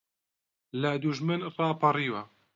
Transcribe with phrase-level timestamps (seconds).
[0.81, 2.23] لە دوژمن ڕاپەڕیوە